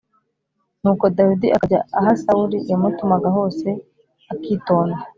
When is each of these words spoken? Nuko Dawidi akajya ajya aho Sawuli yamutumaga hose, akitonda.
Nuko 0.81 1.05
Dawidi 1.15 1.47
akajya 1.55 1.79
ajya 1.81 1.97
aho 1.99 2.09
Sawuli 2.23 2.57
yamutumaga 2.69 3.27
hose, 3.37 3.67
akitonda. 4.31 4.97